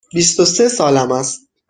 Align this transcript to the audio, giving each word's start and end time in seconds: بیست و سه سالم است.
بیست 0.13 0.39
و 0.39 0.45
سه 0.45 0.67
سالم 0.69 1.11
است. 1.11 1.41